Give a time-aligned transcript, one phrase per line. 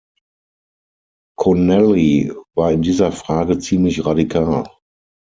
[1.39, 4.65] Connelly war in dieser Frage ziemlich radikal.